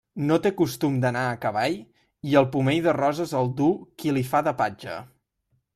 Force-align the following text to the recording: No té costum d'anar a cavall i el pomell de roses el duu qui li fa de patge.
No 0.29 0.35
té 0.45 0.51
costum 0.61 0.95
d'anar 1.03 1.25
a 1.25 1.35
cavall 1.43 1.77
i 2.31 2.33
el 2.41 2.49
pomell 2.57 2.83
de 2.89 2.99
roses 3.01 3.39
el 3.43 3.55
duu 3.61 3.79
qui 4.01 4.19
li 4.19 4.27
fa 4.33 4.45
de 4.51 4.57
patge. 4.65 5.03